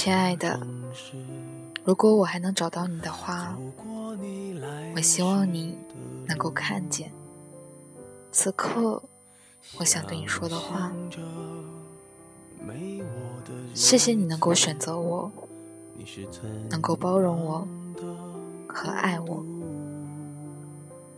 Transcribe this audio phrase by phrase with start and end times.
[0.00, 0.60] 亲爱的，
[1.82, 3.58] 如果我还能找到你的话，
[4.94, 5.76] 我希望你
[6.24, 7.10] 能够看见
[8.30, 9.02] 此刻
[9.76, 10.92] 我想对你说的话。
[13.74, 15.28] 谢谢你能够选择我，
[16.70, 17.66] 能够包容我
[18.68, 19.44] 和爱我。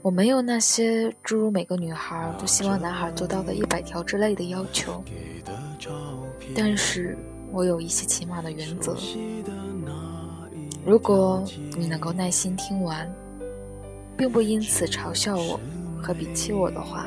[0.01, 5.05] 我没有那些诸如每个女孩都希望男孩做到的一百条之类的要求，
[6.57, 7.15] 但是
[7.53, 8.97] 我有一些起码的原则。
[10.85, 11.45] 如果
[11.77, 13.11] 你能够耐心听完，
[14.17, 15.59] 并不因此嘲笑我
[16.03, 17.07] 和鄙弃我的话，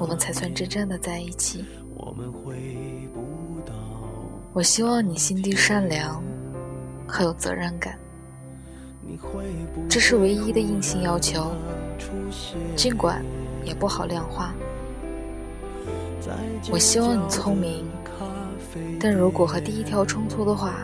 [0.00, 1.64] 我们才算真正的在一起。
[4.52, 6.22] 我希望你心地善良，
[7.06, 7.98] 很有责任感。
[9.88, 11.52] 这是唯一的硬性要求，
[12.76, 13.24] 尽管
[13.64, 14.54] 也不好量化。
[16.70, 17.84] 我希望你聪明，
[18.98, 20.74] 但如果和第一条冲突的话，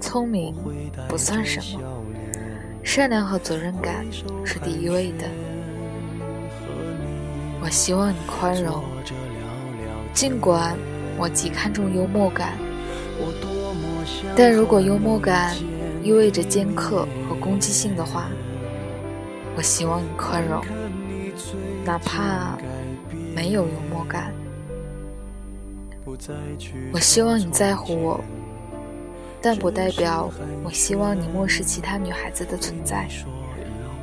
[0.00, 0.54] 聪明
[1.08, 1.80] 不算什么，
[2.82, 4.06] 善良和责任感
[4.44, 5.26] 是第一位的。
[7.60, 8.82] 我希望你宽容，
[10.12, 10.76] 尽管
[11.18, 12.54] 我极看重幽默感，
[14.36, 15.54] 但如果幽默感
[16.02, 18.30] 意味着尖刻和攻击性的话，
[19.56, 20.64] 我希望你宽容，
[21.84, 22.56] 哪怕
[23.34, 24.32] 没有幽默感。
[26.92, 28.20] 我希望你在乎我，
[29.42, 30.30] 但不代表
[30.64, 33.06] 我希望你漠视其他女孩子的存在，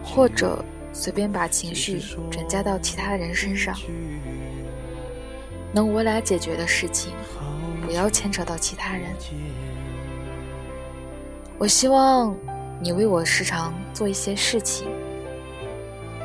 [0.03, 3.75] 或者随便把情绪转嫁到其他人身上。
[5.73, 7.11] 能我俩解决的事情，
[7.85, 9.09] 不要牵扯到其他人。
[11.57, 12.35] 我希望
[12.79, 14.87] 你为我时常做一些事情，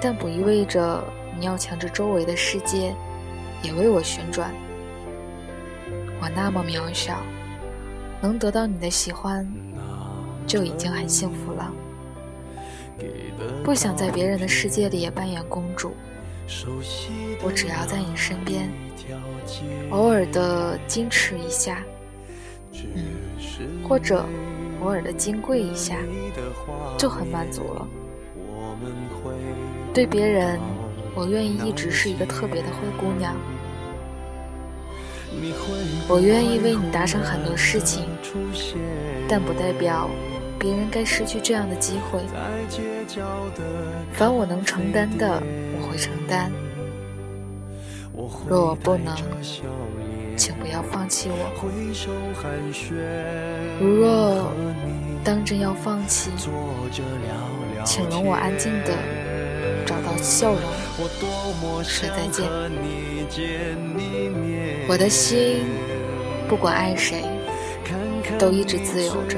[0.00, 1.02] 但不意味着
[1.38, 2.94] 你要强制周围的世界
[3.62, 4.52] 也为我旋转。
[6.20, 7.18] 我那么渺小，
[8.20, 9.46] 能得到你的喜欢
[10.46, 11.72] 就已经很幸福了。
[13.64, 15.92] 不想在别人的世界里也扮演公主，
[17.42, 18.70] 我只要在你身边，
[19.90, 21.82] 偶尔的矜持一下，
[22.94, 23.04] 嗯，
[23.88, 24.24] 或者。
[24.82, 25.98] 偶尔的金贵一下，
[26.96, 27.86] 就很满足了。
[29.92, 30.58] 对别人，
[31.14, 33.36] 我愿意一直是一个特别的灰姑娘。
[36.08, 38.04] 我愿意为你达成很多事情，
[39.28, 40.10] 但不代表
[40.58, 42.20] 别人该失去这样的机会。
[44.12, 45.42] 凡我能承担的，
[45.78, 46.50] 我会承担。
[48.48, 49.16] 若我不能，
[50.36, 51.50] 请不要放弃我。
[53.80, 54.52] 如若
[55.24, 56.30] 当真要放弃，
[57.84, 58.92] 请容我安静的
[59.90, 60.62] 找到笑容，
[61.82, 62.48] 说再见。
[64.86, 65.64] 我的心
[66.48, 67.24] 不管爱谁，
[68.38, 69.36] 都一直自由着，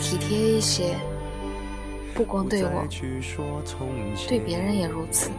[0.00, 0.96] 体贴一些。
[2.12, 2.84] 不光对我，
[4.26, 5.30] 对别人也如此。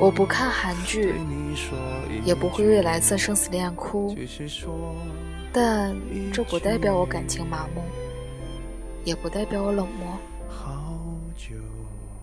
[0.00, 1.14] 我不看韩剧，
[2.24, 4.16] 也不会为蓝色生死恋哭，
[5.52, 5.94] 但
[6.32, 7.84] 这不代表我感情麻木，
[9.04, 10.18] 也不代表我冷漠。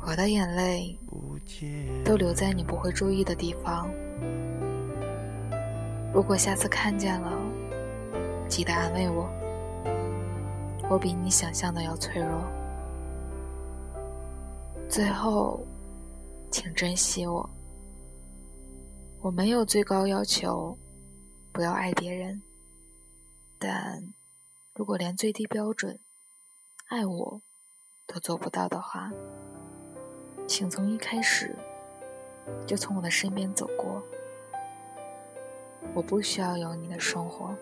[0.01, 0.97] 我的眼泪
[2.03, 3.90] 都留在你不会注意的地方。
[6.13, 7.31] 如果下次看见了，
[8.47, 9.29] 记得安慰我。
[10.90, 12.41] 我比你想象的要脆弱。
[14.90, 15.63] 最后，
[16.50, 17.47] 请珍惜我。
[19.22, 20.75] 我没有最高要求，
[21.51, 22.41] 不要爱别人。
[23.59, 24.13] 但
[24.73, 26.00] 如果连最低标准，
[26.88, 27.41] 爱我，
[28.12, 29.12] 都做不到的话，
[30.47, 31.56] 请从一开始
[32.66, 34.02] 就从我的身边走过。
[35.94, 37.56] 我不需要有你的生活。